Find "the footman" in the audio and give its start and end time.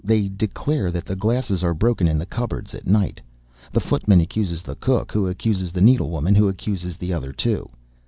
3.71-4.19